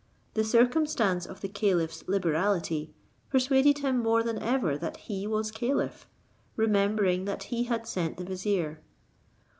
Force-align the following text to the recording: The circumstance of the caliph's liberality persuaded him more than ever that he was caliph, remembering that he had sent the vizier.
The 0.33 0.43
circumstance 0.43 1.27
of 1.27 1.41
the 1.41 1.47
caliph's 1.47 2.03
liberality 2.07 2.91
persuaded 3.29 3.77
him 3.83 3.99
more 3.99 4.23
than 4.23 4.39
ever 4.39 4.75
that 4.75 4.97
he 4.97 5.27
was 5.27 5.51
caliph, 5.51 6.07
remembering 6.55 7.25
that 7.25 7.43
he 7.53 7.65
had 7.65 7.85
sent 7.87 8.17
the 8.17 8.23
vizier. 8.23 8.79